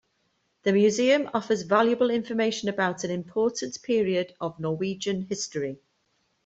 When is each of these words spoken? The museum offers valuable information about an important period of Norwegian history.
The 0.63 0.73
museum 0.73 1.29
offers 1.31 1.61
valuable 1.61 2.09
information 2.09 2.69
about 2.69 3.03
an 3.03 3.11
important 3.11 3.77
period 3.83 4.33
of 4.41 4.59
Norwegian 4.59 5.27
history. 5.29 5.77